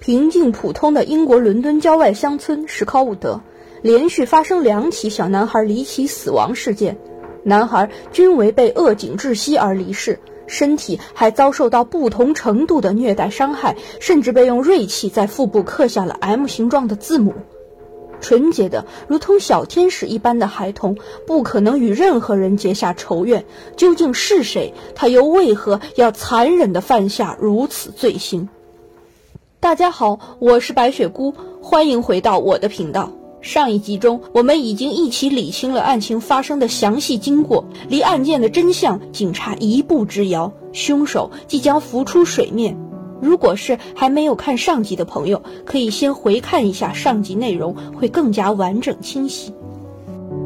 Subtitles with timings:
[0.00, 3.42] 平静普通的英国伦敦郊外乡村史考伍德，
[3.82, 6.96] 连续发生两起小男孩离奇死亡事件，
[7.44, 17.34] 男孩均为被扼颈窒息而离世，身体还遭受到不同程度的虐待伤害，甚至被用锐器在腹部刻下了 M 形状的字母。
[18.22, 20.96] 纯洁的如同小天使一般的孩童，
[21.26, 23.44] 不可能与任何人结下仇怨。
[23.76, 24.72] 究竟是谁？
[24.94, 28.48] 他又为何要残忍地犯下如此罪行？
[29.60, 33.12] 大家好，我是白雪姑，欢迎回到我的频道。
[33.42, 42.74] 上一集中，我们已经一起理清了案情发生的详细经过，离案件的真相仅差一步之遥，凶手即将浮出水面。
[43.20, 49.52] 如果是还没有看上集的朋友，可以先回看一下上集内容，会更加完整清晰。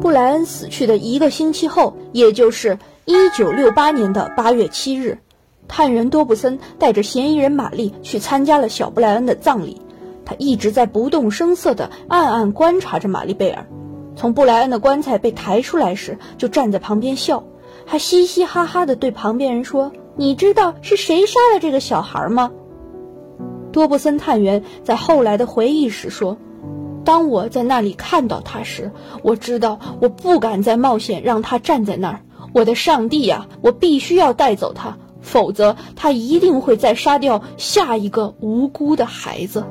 [0.01, 5.19] 布莱恩死去的一个星期后，也就是一九六八年的八月七日。
[5.67, 9.81] 探员多布森带着嫌疑人玛丽去参加了小布莱恩的葬礼。
[10.25, 13.67] 他一直在不动声色地暗暗观察着玛丽贝尔。
[14.15, 17.43] 从布莱恩的棺材被抬出来时，就站在旁边笑，
[17.85, 22.51] 还嘻嘻哈哈地对旁边人说：“你知道是谁杀了这个小孩吗？”
[23.71, 26.37] 多布森探员在后来的回忆时说
[27.03, 28.91] ：“当我在那里看到他时，
[29.21, 32.21] 我知道我不敢再冒险让他站在那儿。
[32.53, 39.65] 我的上帝呀，我必须要带走他。”否则，他一定会再杀掉下一个无辜的孩子。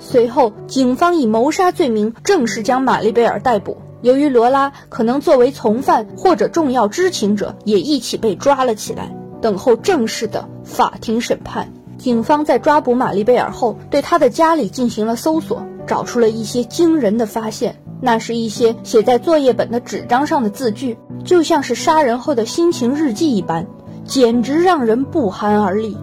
[0.00, 3.76] 随后，警方以谋杀罪名正式将玛丽贝尔逮捕。
[4.00, 11.72] 由于罗拉可能作为从犯或者重要知情者，也一起被抓了起来，等候正式的法庭审判。
[11.98, 17.82] 警方在抓捕玛丽贝尔后，对她的家里进行了搜索，找出了一些惊人的发现。
[18.00, 23.66] 那是一些写在作业本的纸张上的字句，就像是杀人后的心情日记一般。
[24.08, 25.96] 简直让人不寒而栗！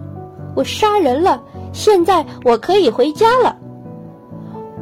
[0.54, 3.56] 我杀人了，现在我可以回家了。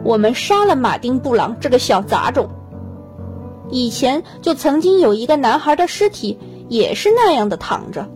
[0.04, 2.50] 我们杀了马丁·布朗这个小杂种。
[3.70, 8.06] 以前就曾经有一个男孩的尸体也是那样的躺着。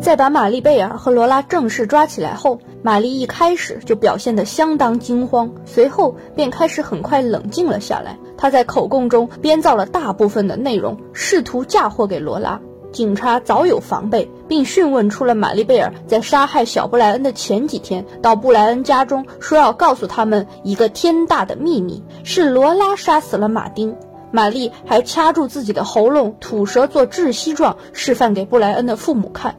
[0.00, 8.16] 在把玛丽贝尔和罗拉正式抓起来后，玛丽一开始就表现得相当惊慌，随后便开始很快冷静了下来。
[8.38, 12.60] 她在口供中编造了大部分的内容，试图嫁祸给罗拉。
[12.92, 23.96] 警察早有防备，并讯问出了玛丽贝尔在杀害小布莱恩的前几天到布莱恩家中，说要告诉他们一个天大的秘密：是罗拉杀死了马丁。
[24.32, 29.56] 玛丽还掐住自己的喉咙，吐舌做窒息状，示范给布莱恩的父母看，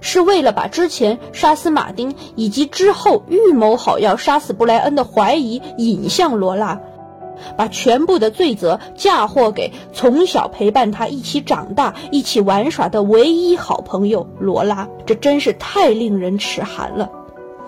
[0.00, 6.80] 是为了把之前杀死马丁以及之后预谋好要杀死布莱恩的怀疑引向罗拉。
[7.56, 17.10] 把全部的罪责嫁祸给从小陪伴他一起长大、一起玩耍的唯一好朋友罗拉，这真是太令人齿寒了。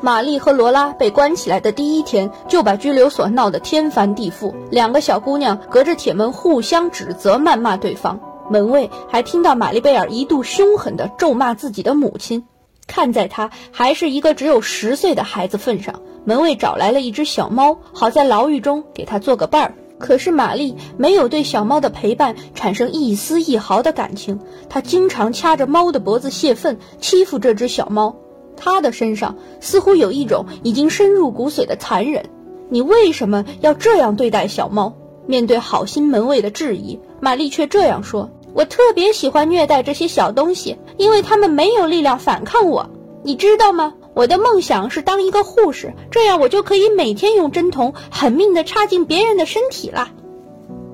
[0.01, 8.21] 玛丽和罗拉被关起来的第一天，就把拘留所闹得天翻地覆，两个小姑娘隔着铁门互相指责、谩骂对方。
[8.51, 12.45] 门卫还听到玛丽贝尔一度凶狠地咒骂自己的母亲。
[12.87, 16.03] 看在她还是一个只有十岁的孩子份上。
[16.25, 19.75] 门卫找来了一只小猫，好在牢狱中给他做个伴儿。
[19.99, 28.17] 可是玛丽没有对小猫的陪伴产生一丝一毫的感情，她经常掐着猫的脖子泄愤，欺负这只小猫。
[28.57, 32.25] 她的身上似乎有一种已经深入骨髓的残忍。
[32.69, 34.95] 你为什么要这样对待小猫？
[35.27, 42.91] 面对好心门卫的质疑，玛丽却这样说：“我特别喜欢虐待这些小东西，因为它们没有力量反抗我。
[43.23, 50.13] 你知道吗？”我的梦想是当一个护士，这样我就可以每天用针筒狠命地插进别人的身体了。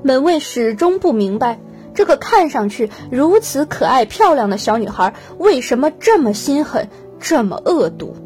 [0.03, 1.61] 门卫始终不明白，
[1.95, 6.89] 这个看上去如此可爱漂亮的小女孩为什么这么心狠，
[7.19, 8.17] 这么恶毒。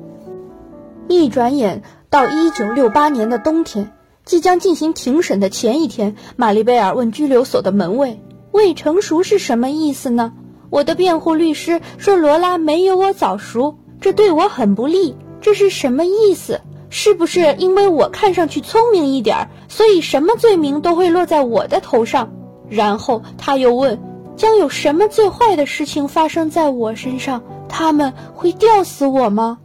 [1.09, 3.93] 一转眼到一九六八年的冬天，
[4.25, 8.23] 即将进行庭审的前一天，玛丽贝尔问拘留所的门卫
[8.53, 10.33] ：“未成熟是什么意思呢？”
[10.71, 16.61] 我的辩护律师说：“罗拉没有我早熟。”这对我很不利，这是什么意思？
[16.91, 22.31] 是不是因为我看上去聪明一点儿，所以什么罪名都会落在我的头上？
[22.69, 23.99] 然后他又问：
[24.37, 27.45] 将有什么最坏的事情发生在我身上？
[27.67, 29.61] 他们会吊死我吗？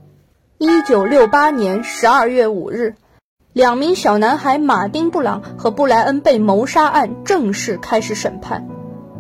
[0.58, 2.96] 一九六八年十二月五日，
[3.52, 8.69] 两名小男孩马丁·布朗和布莱恩被谋杀案正式开始审判。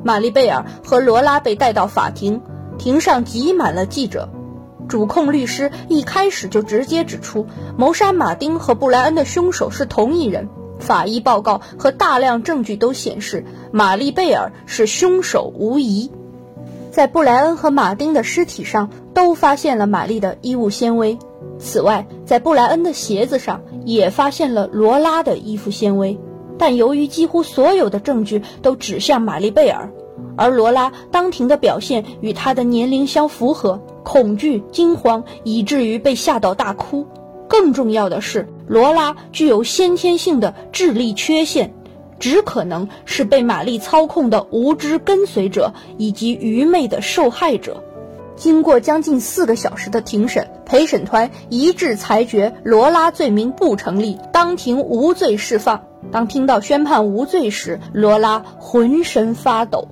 [0.01, 2.41] 玛丽贝尔和罗拉被带到法庭，
[2.77, 4.29] 庭上挤满了记者。
[4.89, 7.45] 主控律师一开始就直接指出，
[7.77, 10.49] 谋杀马丁和布莱恩的凶手是同一人。
[10.79, 16.09] 法医报告和大量证据都显示，玛丽贝尔是凶手无疑。
[16.89, 21.19] 在布莱恩和马丁的尸体上都发现了玛丽的衣物纤维，
[21.59, 26.19] 此外，在布莱恩的鞋子上也发现了罗拉的衣服纤维，
[26.57, 29.91] 但由于几乎所有的证据都指向玛丽贝尔，
[30.35, 37.07] 而罗拉当庭的表现与她的年龄相符合，恐惧、惊慌，以至于被吓到大哭。
[37.47, 41.73] 更重要的是，罗拉具有先天性的智力缺陷，
[42.19, 47.83] 只可能是被玛丽操控的无知跟随者以及愚昧的受害者。
[48.35, 55.83] 经过将近四个小时的庭审，陪审团一致裁决罗拉罪名不成立，当庭无罪释放。
[56.11, 59.89] 当听到宣判无罪时，罗拉浑身发抖。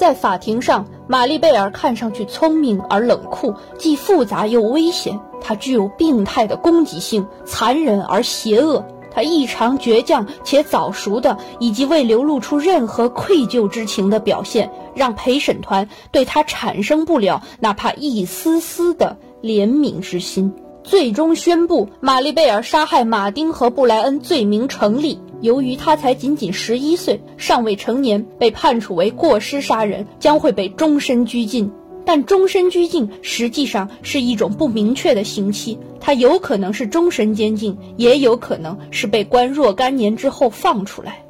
[0.00, 5.20] 在法庭上，玛丽贝尔看上去聪明而冷酷，既复杂又危险。
[5.42, 8.82] 她具有病态的攻击性，残忍而邪恶。
[9.10, 20.50] 她异常倔强且早熟的，以及未流露出任何愧疚之情的表现，让陪审团对她产生不了哪怕一丝丝的怜悯之心。
[20.82, 25.18] 最终宣布，玛丽贝尔杀害马丁和布莱恩罪名成立。
[25.40, 31.70] 由于他才仅仅十一岁，尚未成年，被判处为过失杀人，将会被终身拘禁。
[32.04, 41.24] 但终身拘禁实际上是一种不明确的刑期，它有可能是终身监禁，也有可能是被关若干年之后放出来。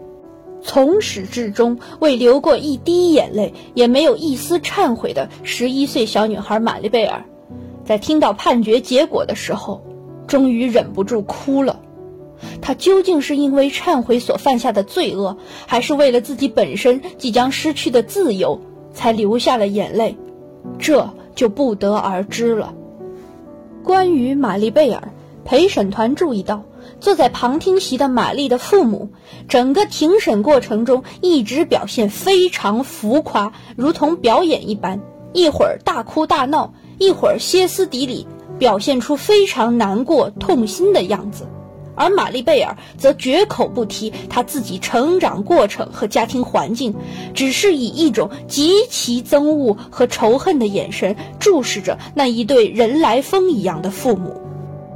[0.62, 7.25] 从始至终未流过一滴眼泪，也没有一丝忏悔的十一岁小女孩玛丽贝尔，
[7.90, 9.82] 在听到判决结果的时候，
[10.28, 11.81] 终于忍不住哭了。
[12.62, 18.60] 他究竟是因为忏悔所犯下的罪恶，还是为了自己本身即将失去的自由，
[18.94, 20.16] 才流下了眼泪？
[20.78, 22.75] 这就不得而知了。
[23.82, 25.12] 关于玛丽贝尔，
[25.44, 26.62] 陪审团注意到，
[27.00, 29.08] 坐在旁听席的玛丽的父母，
[29.48, 35.00] 整个庭审过程中一直表现非常浮夸，如同表演一般，
[35.32, 38.26] 一会儿大哭大闹，一会儿歇斯底里，
[38.58, 41.49] 表现出非常难过、痛心的样子。
[41.94, 46.94] 而玛丽贝尔则绝口不提她自己成长过程和家庭环境，
[47.32, 54.38] 只是以一种极其憎恶和仇恨的眼神注视着那一对人来疯一样的父母。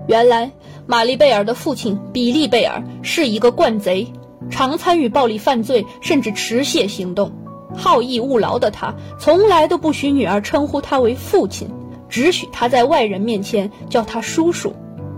[0.07, 0.53] 原来，
[0.87, 4.13] 玛丽贝尔的父亲比利贝尔是一个惯贼，
[4.51, 7.33] 常参与暴力犯罪，甚至持械行动。
[7.75, 11.69] 好逸恶劳的他，从来都不许女儿称呼他为父亲，
[12.15, 14.73] 只许他在外人面前叫他叔叔。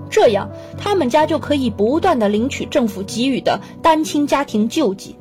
[0.09, 5.15] 这样，他们家就可以不断的领取政府给予的单亲家庭救济。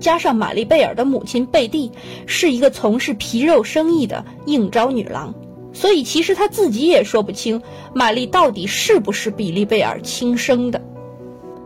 [0.00, 1.92] 加上玛丽贝尔的母亲贝蒂
[2.26, 5.32] 是一个从事皮肉生意的应招女郎，
[5.72, 7.62] 所以其实他自己也说不清
[7.94, 10.82] 玛丽到底是不是比利贝尔亲生的。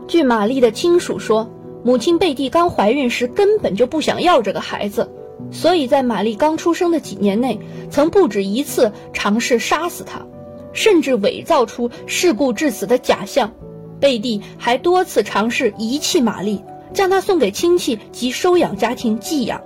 [0.06, 1.50] 据玛丽的亲属说，
[1.82, 5.10] 母亲贝蒂刚怀孕时根本就不想要这个孩子，
[5.50, 7.58] 所以在玛丽刚出生的几年内，
[7.90, 10.26] 曾不止一次尝试杀死她。
[10.72, 13.50] 甚至伪造出事故致死的假象，
[13.98, 16.62] 贝蒂还多次尝试遗弃玛丽，
[16.92, 19.58] 将她送给亲戚及收养家庭寄养，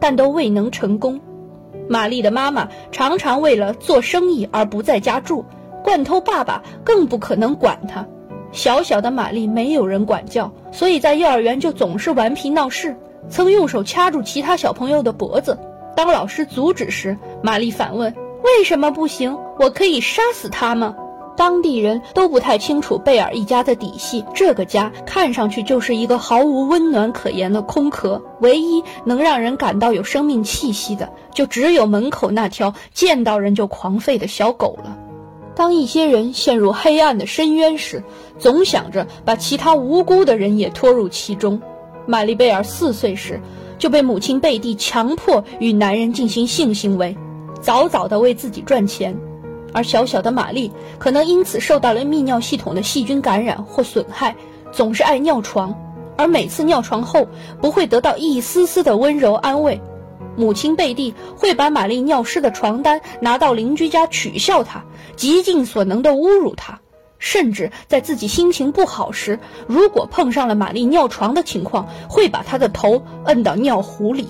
[0.00, 1.20] 但都未能成功。
[1.88, 5.44] 玛丽的妈妈常常为了做生意而不在家住，
[5.84, 8.04] 惯偷爸爸更不可能管她。
[8.50, 12.96] 小小的玛丽没有人管教，所以在幼儿园就总是顽皮闹事，
[13.28, 15.58] 曾用手掐住其他小朋友的脖子。
[15.96, 18.14] 当老师阻止时，玛丽反问。
[18.42, 19.38] 为什么不行？
[19.58, 20.94] 我可以杀死他吗？
[21.36, 24.24] 当地人都不太清楚贝尔一家的底细。
[24.34, 34.96] 这个家看上去就是一个毫无温暖可言的空壳，唯一能让人感到有生命气息的，就只有门口那条见到人就狂吠的小狗了。
[35.54, 38.02] 当一些人陷入黑暗的深渊时，
[38.38, 41.60] 总想着把其他无辜的人也拖入其中。
[42.06, 43.40] 玛丽贝尔四岁时
[43.78, 47.16] 就被母亲贝蒂强迫与男人进行性行为。
[47.60, 49.18] 早早的为自己赚钱，
[49.72, 54.36] 而小小的玛丽可能因此受到了泌尿系统的细菌感染或损害，
[54.70, 55.74] 总是爱尿床，
[56.16, 57.26] 而每次尿床后
[57.60, 59.80] 不会得到一丝丝的温柔安慰。
[60.36, 64.84] 母亲贝蒂会把玛丽尿湿的床单拿到邻居家取笑她，
[65.16, 66.78] 极尽所能的侮辱她，
[67.18, 74.28] 甚至在自己心情不好时，如果碰上了玛丽尿床的情况，会把她的头摁到尿壶里。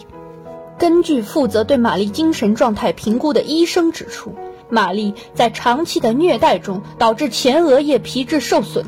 [0.79, 4.35] 根据负责对玛丽精神状态评估的医生指出，
[4.69, 8.85] 玛丽在长期的虐待中导致前额叶皮质受损，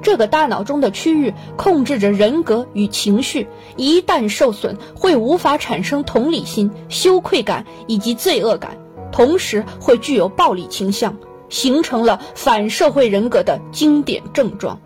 [0.00, 8.78] 这个大脑中的区域控制着人格与情绪，一旦受损，会无法产生同理心、羞愧感以及罪恶感，
[9.10, 11.16] 同时会具有暴力倾向，
[11.48, 14.80] 形成了反社会人格的经典症状。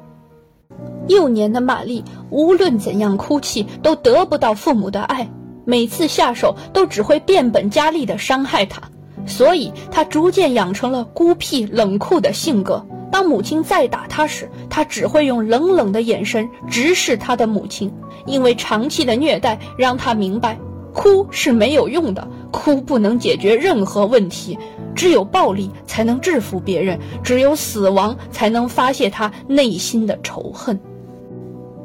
[1.07, 5.29] 幼年的玛丽无论怎样哭泣，都得不到父母的爱。
[5.65, 8.83] 每次下手都只会变本加厉地伤害他，
[9.27, 17.93] 所以她逐渐养成了孤僻冷酷的性格，当母亲再打他时，他只会用冷冷的眼神直视他的母亲，
[18.25, 20.59] 因为长期的虐待让她明白，
[20.95, 24.59] 哭是没有用的，哭不能解决任何问题，
[24.99, 30.81] 只有暴力才能制服别人，只有死亡才能发泄他内心的仇恨。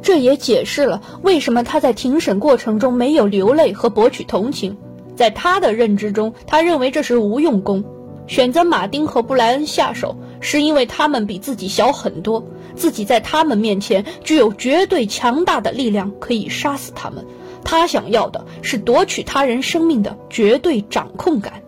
[0.02, 4.76] 这也解释了为什么他在庭审过程中没有流泪和博取同情，
[5.16, 7.84] 在他的认知中，他认为这是无用功。
[8.26, 12.44] 选择马丁和布莱恩下手，是因为他们比自己小很多，
[12.74, 17.24] 自己在他们面前具有绝对强大的力量，可以杀死他们。
[17.64, 21.63] 他想要的是夺取他人生命的绝对掌控感。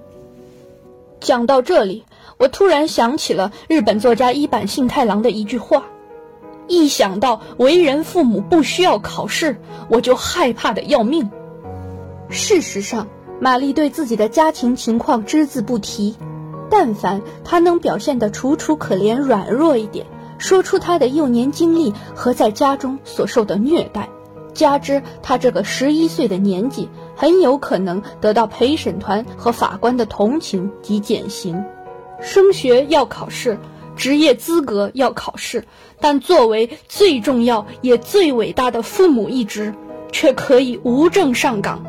[1.25, 2.05] 讲到这里，
[2.38, 5.88] 我突然想起了日本作家一坂幸太郎的一句话
[6.70, 11.32] ：“一想到为人父母不需要考试，我就害怕的要命。”
[12.29, 13.08] 事实上，
[13.41, 16.15] 玛丽对自己的家庭情况只字不提。
[16.70, 20.05] 但凡他能表现得楚楚可怜、软弱一点，
[20.38, 24.10] 说出他的幼年经历和在家中所受的虐待，
[24.53, 31.63] 加之他这个十一岁的年纪，很有可能得到陪审团和法官的同情及减刑。
[32.22, 33.57] 升学要考试，
[33.95, 35.63] 职业资格要考试，
[36.00, 39.74] 但作为最重要也最伟大的父母一职，
[40.12, 41.84] 却可以无证上岗。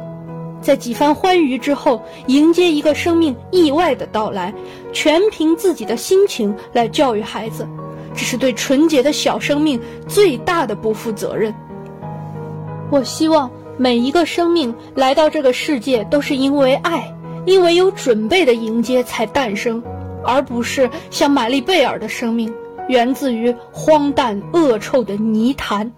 [0.60, 4.52] 在几番欢愉之后，迎接一个生命意外的到来，
[4.92, 7.68] 全凭自己的心情来教育孩子，
[8.14, 11.54] 这是对纯洁的小生命最大的不负责任。
[12.90, 17.14] 我希望每一个生命来到这个世界都是因为爱，
[17.44, 19.82] 因为有准备的迎接才诞生，
[20.24, 22.54] 而不是像玛丽贝尔的生命
[22.88, 25.92] 源自于荒诞恶臭的泥潭。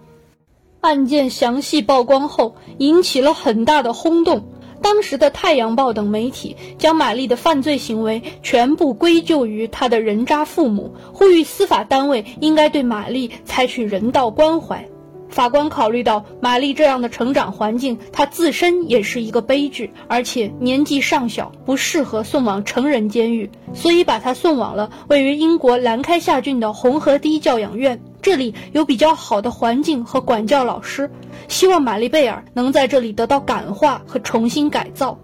[0.81, 4.49] 案件详细曝光后，引起了很大的轰动。
[4.81, 14.87] 当时的《太阳报》等媒体将玛丽的犯罪行为全部归咎于她的人渣父母，呼吁司法单位应该对玛丽采取人道关怀。
[15.29, 28.01] 法官考虑到玛丽这样的成长环境，她自身也是一个悲剧，而且年纪尚小，不适合送往成人监狱，所以把她送往了位于英国兰开夏郡的红河堤教养院。
[28.21, 31.09] 这里有比较好的环境和管教老师，
[31.47, 35.17] 希望玛丽贝尔能在这里得到感化和重新改造。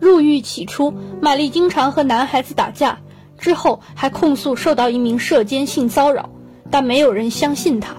[0.00, 3.00] 入狱起初，玛丽经常和男孩子打架，
[3.36, 6.30] 之后还控诉受到一名涉监性骚扰，
[6.70, 7.96] 但没有人相信她。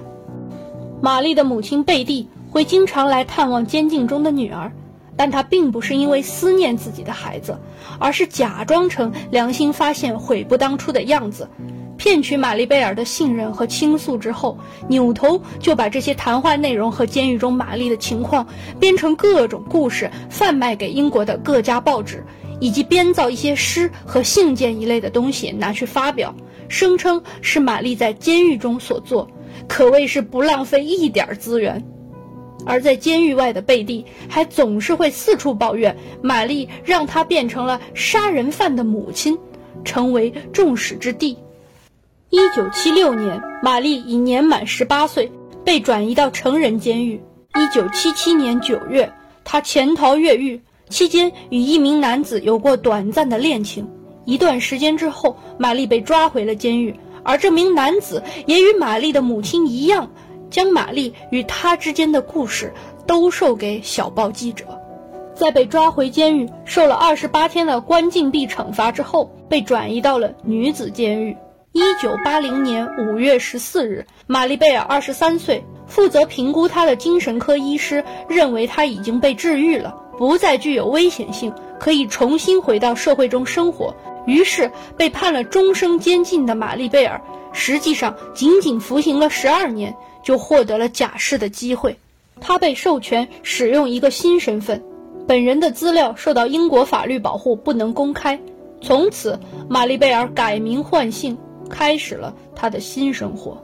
[1.02, 4.74] 玛丽的母亲贝蒂会经常来探望监禁中的女儿，
[5.16, 7.58] 但她并不是因为思念自己的孩子，
[8.00, 11.50] 而是假装成良心发现、悔不当初的样子。
[11.96, 18.48] 骗取玛丽贝尔的信任和倾诉之后，扭头就把这些谈话内容和监狱中玛丽的情况
[18.80, 22.26] 编成各种故事，贩卖给英国的各家报纸，
[22.60, 26.36] 以及编造一些诗和信件一类的东西拿去发表，
[26.70, 29.30] 声称是玛丽在监狱中所做，
[29.68, 31.84] 可谓是不浪费一点资源。
[32.66, 39.38] 而在监狱外的贝蒂还总是会四处抱怨玛丽让她变成了杀人犯的母亲，
[39.86, 41.38] 成为众矢之的。
[42.30, 45.32] 一九七六年，玛丽已年满十八岁，
[45.64, 47.22] 被转移到成人监狱。
[47.56, 49.12] 一九七七年九月，
[49.44, 53.90] 她潜逃越狱，期间与一名男子有过短暂的恋情。
[54.26, 60.12] 一段时间之后，玛丽被抓回了监狱，而这名男子也与玛丽的母亲一样，
[60.50, 62.74] 将玛丽与他之间的故事
[63.06, 64.66] 兜售给小报记者。
[65.36, 71.38] 在被抓回监狱，受了二十八天的关禁闭惩罚之后，被转移到了女子监狱。
[71.72, 83.96] 一九八零年五月十四日，玛丽贝尔二十三岁，负责评估她的精神科医师认为她已经被治愈了，不再具有危险性，可以重新回到社会中生活。
[84.26, 87.22] 于是，被判了终生监禁的玛丽贝尔，
[87.54, 91.98] 实际上仅仅服刑了十二年，就获得了假释的机会。
[92.40, 94.84] 她被授权使用一个新身份，
[95.28, 98.40] 本人的资料受到英国法律保护，不能公开。
[98.82, 101.38] 从此，玛丽贝尔改名换姓。
[101.70, 103.64] 开始了她的新生活。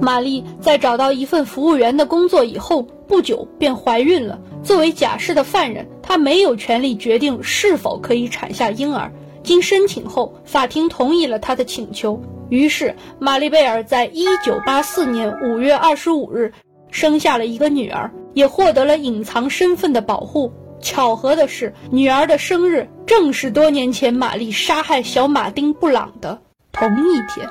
[0.00, 4.40] 玛丽在找到一份服务员的工作以后，不久便怀孕了。
[4.64, 9.12] 作为假释的犯人，她没有权利决定是否可以产下婴儿。
[9.42, 12.22] 经申请后，法庭同意了他的请求。
[12.48, 16.52] 于是，玛丽贝尔在一九八四年五月二十五日
[16.90, 20.52] 生下了一个女儿，也获得了隐藏身份的保护。
[20.80, 26.42] 巧合的是，女儿的生日正是多年前玛丽杀害小马丁·布朗的。
[26.72, 27.48] 同一天，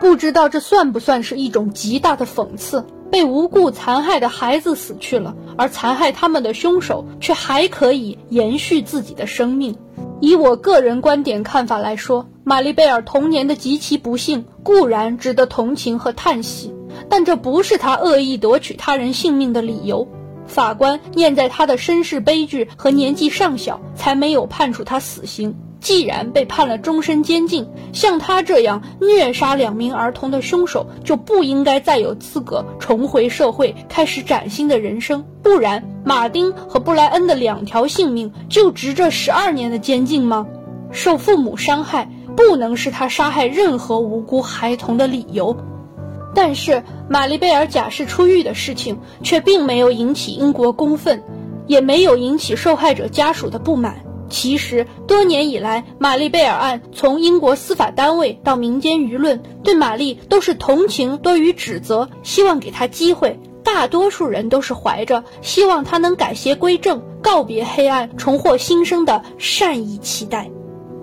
[0.00, 2.84] 不知道这算不算是一种极大的讽刺？
[3.10, 9.76] 被无故残害的孩子死去了，而残害他们的凶手却还可以延续自己的生命。
[10.22, 16.72] 以我个人观点看法来说，玛丽贝尔童年的极其不幸固然值得同情和叹息，
[17.08, 20.06] 但这不是他恶意夺取他人性命的理由。
[20.46, 25.56] 法官念在他的身世悲剧和年纪尚小，才没有判处他死刑。
[25.82, 35.24] 既然被判了终身监禁，像他这样虐杀两名儿童的凶手就不应该再有资格重回社会，开始崭新的人生。
[35.42, 40.46] 不然，马丁和布莱恩的两条性命就值这十二年的监禁吗？
[40.92, 45.56] 受父母伤害不能是他杀害任何无辜孩童的理由。
[46.32, 51.24] 但是，玛丽贝尔假释出狱的事情却并没有引起英国公愤，
[51.66, 53.96] 也没有引起受害者家属的不满。
[54.32, 63.38] 其实，多年以来，玛丽贝尔案从英国司法单位到民间舆论，对玛丽都是同情多于指责，希望给她机会。
[63.62, 70.50] 大多数人都是怀着希望她能改邪归正、告别黑暗、重获新生的善意期待。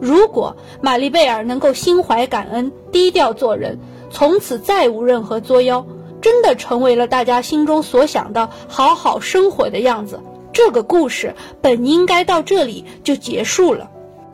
[0.02, 5.86] 如果玛丽贝尔能够心怀感恩、低调做人，从此再无任何作妖，
[6.20, 10.20] 真的成为了大家心中所想的好好生活的样子。
[10.62, 13.90] 这个故事本应该到这里就结束了，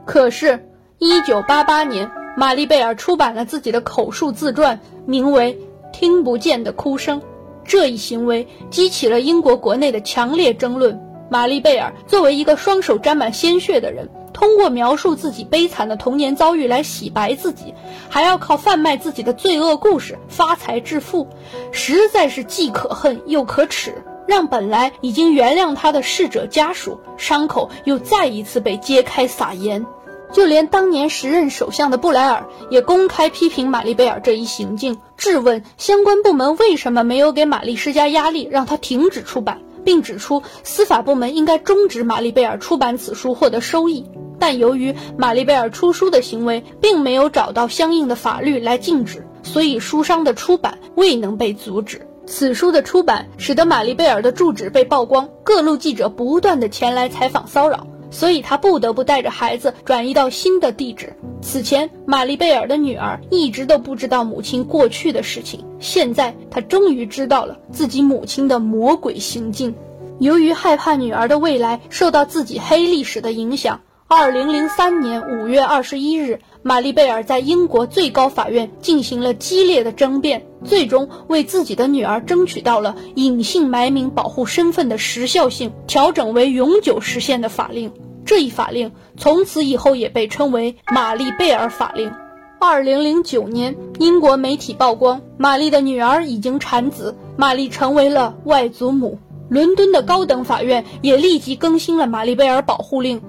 [0.08, 0.68] 可是，
[0.98, 5.54] 一九八八年，玛丽贝尔出版了自己的口述自传，名为
[5.94, 7.22] 《听不见的哭声》。
[7.64, 11.00] 这一行为激起了英国国内的强烈争论。
[11.30, 17.76] 玛丽贝尔作为一个双手沾满鲜血的人，通过描述自己悲惨的童年遭遇来洗白自己，
[18.10, 21.28] 还要靠贩卖自己的罪恶故事发财致富，
[21.72, 23.94] 实在是既可恨又可耻。
[24.28, 29.86] 让本来已经原谅他的逝者家属伤口又再一次被揭开撒盐，
[30.32, 44.06] 就连当年时任首相的布莱尔也公开批评玛丽贝尔这一行径，质问相关部门为什么没有给玛丽施加压力，让她停止出版，并指出司法部门应该终止玛丽贝尔出版此书获得收益。
[44.38, 52.06] 但由于玛丽贝尔出书的行为并没有找到相应的法律来禁止，所以书商的出版未能被阻止。
[52.28, 61.16] 此书的出版使得玛丽贝尔的住址被曝光，各路记者不断的前来采访骚扰，所以她不得不带着孩子转移到新的地址。
[61.42, 69.76] 此前，玛丽贝尔的女儿一直都不知道母亲过去的事情，现在她终于知道了自己母亲的魔鬼行径。
[70.20, 73.82] 由于害怕女儿的未来受到自己黑历史的影响。
[74.08, 87.92] 二零零三年五月二十一日，玛丽贝尔在英国最高法院进行了激烈的争辩，最终为自己的女儿争取到了隐姓埋名保护身份的时效性调整为永久实现的法令。
[88.26, 92.14] 这一法令从此以后也被称为玛丽贝尔法令。
[92.60, 99.18] 二零零九年，英国媒体曝光玛丽的女儿已经产子，玛丽成为了外祖母。
[99.50, 103.22] 伦敦的高等法院也立即更新了玛丽贝尔保护令。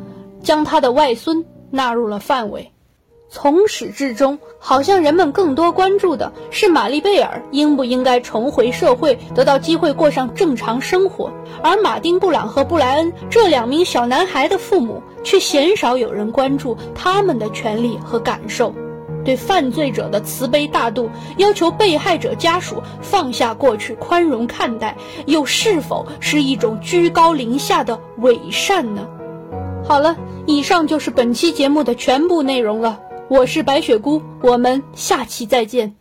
[0.46, 2.70] 将他的外孙纳入了范围。
[3.28, 11.32] 从始至终，好像人们更多关注的是玛丽贝尔应不应该重回社会，得到机会过上正常生活。
[11.61, 18.72] 而马丁·布朗和布莱恩这两名小男孩的父母，却鲜少有人关注他们的权利和感受。
[19.24, 29.09] 对犯罪者的慈悲大度，要求被害者家属放下过去，宽容看待，又是否是一种居高临下的伪善呢？
[29.88, 33.01] 好了，以上就是本期节目的全部内容了。
[33.29, 35.94] 我是白雪姑，我们下期再见。